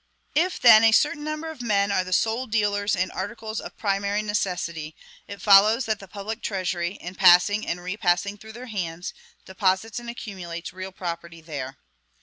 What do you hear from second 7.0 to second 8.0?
passing and